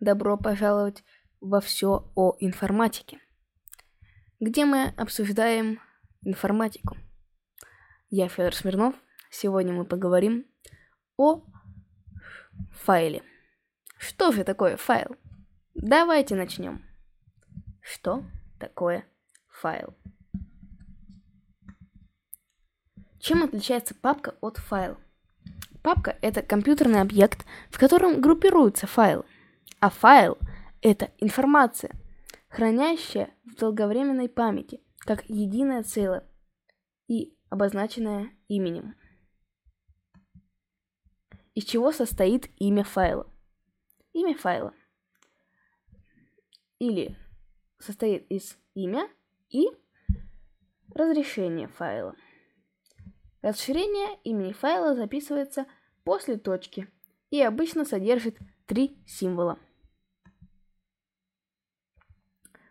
Добро 0.00 0.36
пожаловать 0.36 1.02
во 1.40 1.60
все 1.60 2.08
о 2.14 2.36
информатике, 2.38 3.18
где 4.38 4.64
мы 4.64 4.94
обсуждаем 4.96 5.80
информатику. 6.22 6.96
Я 8.08 8.28
Федор 8.28 8.54
Смирнов. 8.54 8.94
Сегодня 9.28 9.72
мы 9.72 9.84
поговорим 9.84 10.46
о 11.16 11.42
файле. 12.70 13.24
Что 13.98 14.30
же 14.30 14.44
такое 14.44 14.76
файл? 14.76 15.16
Давайте 15.74 16.36
начнем. 16.36 16.84
Что 17.80 18.22
такое 18.60 19.04
файл? 19.48 19.96
Чем 23.18 23.42
отличается 23.42 23.96
папка 23.96 24.36
от 24.40 24.58
файла? 24.58 24.96
Папка— 25.82 26.16
это 26.22 26.42
компьютерный 26.42 27.00
объект, 27.00 27.44
в 27.70 27.78
котором 27.78 28.20
группируются 28.20 28.86
файлы, 28.86 29.24
а 29.80 29.90
файл— 29.90 30.38
это 30.82 31.10
информация, 31.18 31.94
хранящая 32.48 33.30
в 33.44 33.54
долговременной 33.56 34.28
памяти 34.28 34.80
как 35.00 35.24
единое 35.28 35.82
целое 35.82 36.24
и 37.06 37.36
обозначенное 37.48 38.30
именем. 38.48 38.94
Из 41.54 41.64
чего 41.64 41.92
состоит 41.92 42.50
имя 42.58 42.84
файла? 42.84 43.26
Имя 44.12 44.36
файла 44.36 44.74
или 46.78 47.16
состоит 47.78 48.30
из 48.30 48.56
имя 48.74 49.08
и 49.50 49.66
разрешения 50.94 51.68
файла. 51.68 52.14
Расширение 53.42 54.18
имени 54.24 54.52
файла 54.52 54.94
записывается 54.94 55.66
после 56.04 56.36
точки 56.36 56.88
и 57.30 57.40
обычно 57.40 57.84
содержит 57.84 58.36
три 58.66 59.02
символа. 59.06 59.58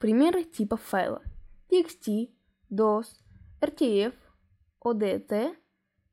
Примеры 0.00 0.44
типов 0.44 0.80
файла. 0.80 1.22
TXT, 1.70 2.30
DOS, 2.70 3.04
RTF, 3.60 4.14
ODT, 4.82 5.54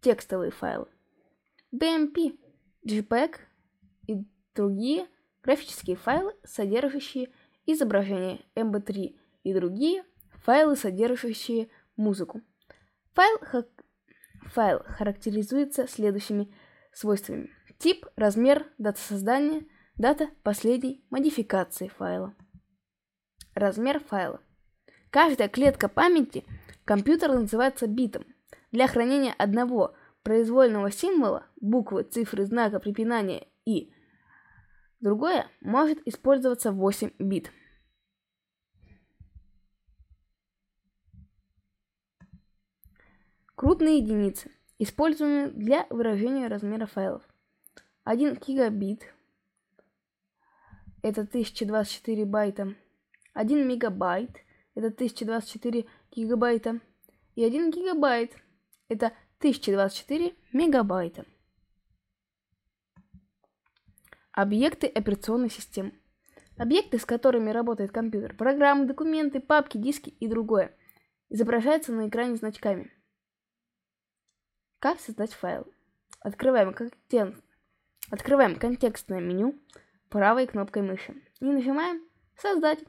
текстовые 0.00 0.52
файлы. 0.52 0.86
BMP, 1.74 2.38
JPEG 2.86 3.38
и 4.06 4.24
другие 4.54 5.08
графические 5.42 5.96
файлы, 5.96 6.32
содержащие 6.44 7.32
изображение 7.66 8.42
MP3 8.54 9.18
и 9.42 9.52
другие 9.52 10.04
файлы, 10.44 10.76
содержащие 10.76 11.68
музыку. 11.96 12.40
Файл 13.14 13.66
Файл 14.54 14.78
характеризуется 14.86 15.88
следующими 15.88 16.54
свойствами. 16.92 17.50
Тип, 17.78 18.06
размер, 18.14 18.64
дата 18.78 19.00
создания, 19.00 19.66
дата 19.96 20.30
последней 20.44 21.04
модификации 21.10 21.88
файла. 21.88 22.32
Размер 23.54 24.00
файла. 24.00 24.40
Каждая 25.10 25.48
клетка 25.48 25.88
памяти 25.88 26.44
компьютера 26.84 27.34
называется 27.34 27.86
битом. 27.86 28.24
Для 28.70 28.86
хранения 28.86 29.34
одного 29.36 29.94
произвольного 30.22 30.90
символа, 30.90 31.46
буквы, 31.60 32.04
цифры, 32.04 32.46
знака 32.46 32.80
препинания 32.80 33.46
и 33.66 33.92
другое 35.00 35.46
может 35.60 35.98
использоваться 36.06 36.72
8 36.72 37.12
бит. 37.18 37.52
Крупные 43.54 43.98
единицы, 43.98 44.50
используемые 44.78 45.48
для 45.48 45.86
выражения 45.90 46.48
размера 46.48 46.86
файлов. 46.86 47.22
1 48.04 48.36
гигабит– 48.36 49.02
это 51.02 51.20
1024 51.20 52.24
байта. 52.24 52.74
1 53.34 53.68
мегабайт– 53.68 54.30
это 54.74 54.88
1024 54.88 55.86
гигабайта. 56.10 56.80
И 57.34 57.44
1 57.44 57.70
гигабайт– 57.70 58.36
это 58.88 59.12
1024 59.38 60.34
мегабайта. 60.52 61.24
Объекты 64.32 64.86
операционной 64.86 65.50
системы. 65.50 65.92
Объекты, 66.56 66.98
с 66.98 67.04
которыми 67.04 67.50
работает 67.50 67.92
компьютер, 67.92 68.36
программы, 68.36 68.86
документы, 68.86 69.40
папки, 69.40 69.78
диски 69.78 70.10
и 70.10 70.28
другое, 70.28 70.76
изображаются 71.28 71.92
на 71.92 72.08
экране 72.08 72.36
значками– 72.36 72.90
как 74.82 74.98
создать 74.98 75.32
файл? 75.32 75.72
Открываем, 76.18 76.74
контент... 76.74 77.36
Открываем 78.10 78.56
контекстное 78.56 79.20
меню 79.20 79.56
правой 80.08 80.48
кнопкой 80.48 80.82
мыши 80.82 81.14
и 81.38 81.44
нажимаем 81.44 82.02
«Создать» 82.36 82.80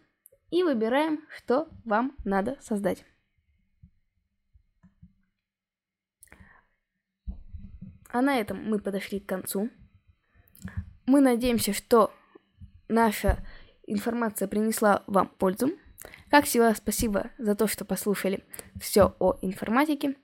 и 0.54 0.62
выбираем, 0.62 1.20
что 1.36 1.68
вам 1.84 2.16
надо 2.26 2.58
создать. 2.62 3.04
А 8.12 8.22
на 8.22 8.40
этом 8.40 8.64
мы 8.64 8.78
подошли 8.78 9.20
к 9.20 9.26
концу. 9.26 9.72
Мы 11.08 11.22
надеемся, 11.22 11.74
что 11.74 12.14
наша 12.88 13.44
информация 13.88 14.48
принесла 14.48 15.02
вам 15.08 15.28
пользу. 15.28 15.72
Как 16.30 16.46
всегда, 16.46 16.76
спасибо 16.76 17.32
за 17.40 17.56
то, 17.56 17.66
что 17.66 17.84
послушали 17.84 18.46
все 18.80 19.16
о 19.18 19.40
информатике. 19.42 20.16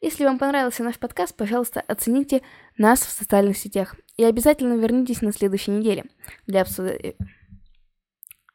Если 0.00 0.24
вам 0.24 0.38
понравился 0.38 0.84
наш 0.84 0.96
подкаст, 0.96 1.36
пожалуйста, 1.36 1.80
оцените 1.80 2.42
нас 2.78 3.00
в 3.00 3.10
социальных 3.10 3.56
сетях. 3.56 3.96
И 4.16 4.22
обязательно 4.22 4.74
вернитесь 4.74 5.22
на 5.22 5.32
следующей 5.32 5.72
неделе 5.72 6.04
для, 6.46 6.62
обсуд... 6.62 6.92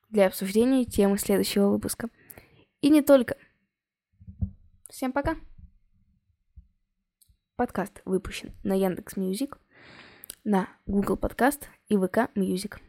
для 0.10 0.28
обсуждения 0.28 0.86
темы 0.86 1.18
следующего 1.18 1.70
выпуска. 1.70 2.10
И 2.82 2.90
не 2.90 3.02
только. 3.02 3.38
Всем 4.90 5.12
пока. 5.12 5.38
Подкаст 7.56 8.02
выпущен 8.06 8.54
на 8.64 8.74
Яндекс 8.74 9.18
на 10.44 10.70
Google 10.86 11.18
Podcast 11.18 11.70
и 11.90 11.98
VK 11.98 12.30
Music. 12.36 12.80